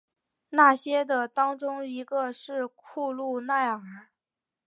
[0.49, 3.79] 那些的当中一个是库路耐尔。